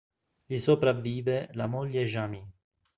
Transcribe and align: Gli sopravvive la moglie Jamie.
Gli 0.47 0.57
sopravvive 0.57 1.49
la 1.51 1.67
moglie 1.67 2.05
Jamie. 2.05 2.49